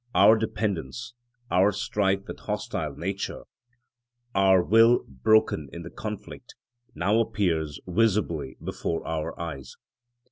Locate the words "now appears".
6.95-7.79